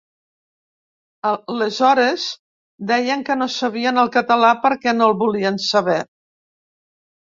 Aleshores, 1.31 2.25
deien 2.93 3.23
que 3.29 3.37
no 3.43 3.49
sabien 3.59 4.03
el 4.05 4.11
català 4.19 4.53
perquè 4.65 4.95
no 4.99 5.11
el 5.13 5.17
volien 5.21 5.61
saber. 5.71 5.99